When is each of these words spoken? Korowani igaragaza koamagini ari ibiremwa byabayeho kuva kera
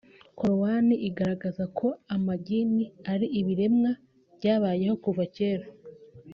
Korowani 0.37 0.95
igaragaza 1.09 1.63
koamagini 1.77 2.83
ari 3.11 3.27
ibiremwa 3.39 3.91
byabayeho 4.37 4.95
kuva 5.03 5.23
kera 5.35 5.65